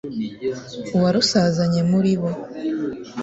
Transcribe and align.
Uwarusazanye 0.95 1.81
muri 1.91 2.13
bo 2.21 2.29